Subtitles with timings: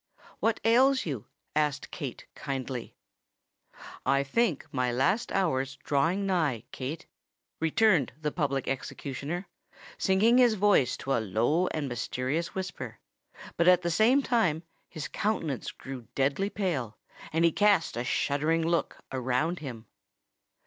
[0.39, 2.95] "What ails you?" asked Kate, kindly.
[4.03, 7.05] "I think my last hour's drawing nigh, Kate,"
[7.59, 9.45] returned the public executioner,
[9.99, 12.97] sinking his voice to a low and mysterious whisper;
[13.57, 16.97] but, at the same time, his countenance grew deadly pale,
[17.31, 19.85] and he cast a shuddering look around him.